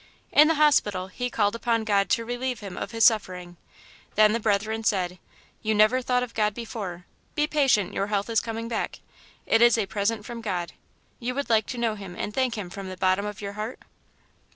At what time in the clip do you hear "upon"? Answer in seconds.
1.53-1.83